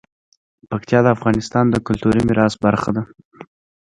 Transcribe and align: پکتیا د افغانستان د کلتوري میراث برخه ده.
پکتیا 0.69 0.99
د 1.03 1.07
افغانستان 1.15 1.65
د 1.69 1.75
کلتوري 1.87 2.21
میراث 2.27 2.53
برخه 2.65 2.89
ده. 2.95 3.03